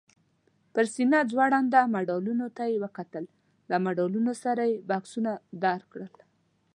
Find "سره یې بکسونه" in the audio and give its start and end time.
4.43-5.31